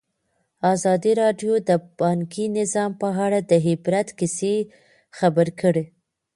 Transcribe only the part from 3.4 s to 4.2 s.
د عبرت